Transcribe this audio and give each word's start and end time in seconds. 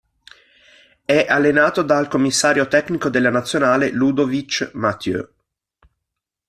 E' 1.05 1.27
allenato 1.29 1.83
dal 1.83 2.07
commissario 2.07 2.67
tecnico 2.67 3.07
della 3.07 3.29
nazionale 3.29 3.91
Ludovic 3.91 4.71
Mathieu. 4.73 5.27